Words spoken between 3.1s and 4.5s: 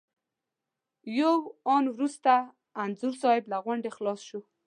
صاحب له غونډې خلاص شو.